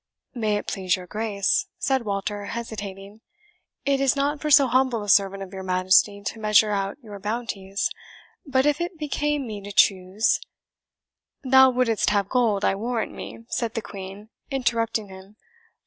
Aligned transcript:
"May 0.33 0.55
it 0.57 0.65
please 0.65 0.95
your 0.95 1.05
Grace," 1.05 1.67
said 1.77 2.05
Walter, 2.05 2.45
hesitating, 2.45 3.21
"it 3.85 4.01
is 4.01 4.15
not 4.15 4.41
for 4.41 4.49
so 4.49 4.65
humble 4.65 5.03
a 5.03 5.07
servant 5.09 5.43
of 5.43 5.53
your 5.53 5.61
Majesty 5.61 6.23
to 6.23 6.39
measure 6.39 6.71
out 6.71 6.97
your 7.03 7.19
bounties; 7.19 7.87
but 8.43 8.65
if 8.65 8.81
it 8.81 8.97
became 8.97 9.45
me 9.45 9.61
to 9.61 9.71
choose" 9.71 10.39
"Thou 11.43 11.69
wouldst 11.69 12.09
have 12.09 12.29
gold, 12.29 12.65
I 12.65 12.73
warrant 12.73 13.11
me," 13.11 13.45
said 13.49 13.75
the 13.75 13.81
Queen, 13.83 14.29
interrupting 14.49 15.09
him. 15.09 15.35